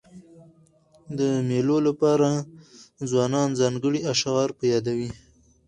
د 1.17 1.19
مېلو 1.47 1.77
له 1.85 1.91
پاره 1.99 2.33
ځوانان 3.09 3.49
ځانګړي 3.59 3.99
اشعار 4.13 4.49
په 4.57 4.63
یادوي. 4.73 5.09